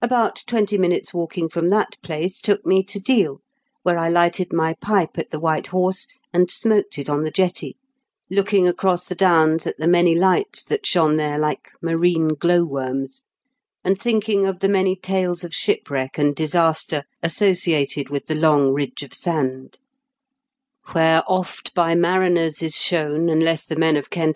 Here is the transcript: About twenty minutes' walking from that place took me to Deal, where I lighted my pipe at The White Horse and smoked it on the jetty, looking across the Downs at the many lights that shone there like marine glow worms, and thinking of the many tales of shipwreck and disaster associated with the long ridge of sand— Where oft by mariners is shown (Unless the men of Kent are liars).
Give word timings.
About 0.00 0.44
twenty 0.46 0.78
minutes' 0.78 1.12
walking 1.12 1.46
from 1.46 1.68
that 1.68 1.98
place 2.02 2.40
took 2.40 2.64
me 2.64 2.82
to 2.84 2.98
Deal, 2.98 3.42
where 3.82 3.98
I 3.98 4.08
lighted 4.08 4.50
my 4.50 4.72
pipe 4.80 5.18
at 5.18 5.28
The 5.30 5.38
White 5.38 5.66
Horse 5.66 6.06
and 6.32 6.50
smoked 6.50 6.98
it 6.98 7.10
on 7.10 7.22
the 7.22 7.30
jetty, 7.30 7.76
looking 8.30 8.66
across 8.66 9.04
the 9.04 9.14
Downs 9.14 9.66
at 9.66 9.76
the 9.76 9.86
many 9.86 10.14
lights 10.14 10.64
that 10.64 10.86
shone 10.86 11.18
there 11.18 11.38
like 11.38 11.68
marine 11.82 12.28
glow 12.28 12.64
worms, 12.64 13.24
and 13.84 14.00
thinking 14.00 14.46
of 14.46 14.60
the 14.60 14.68
many 14.68 14.96
tales 14.96 15.44
of 15.44 15.52
shipwreck 15.52 16.16
and 16.16 16.34
disaster 16.34 17.02
associated 17.22 18.08
with 18.08 18.24
the 18.24 18.34
long 18.34 18.72
ridge 18.72 19.02
of 19.02 19.12
sand— 19.12 19.78
Where 20.92 21.22
oft 21.28 21.74
by 21.74 21.94
mariners 21.94 22.62
is 22.62 22.74
shown 22.74 23.28
(Unless 23.28 23.66
the 23.66 23.76
men 23.76 23.98
of 23.98 24.08
Kent 24.08 24.16
are 24.16 24.20
liars). 24.20 24.26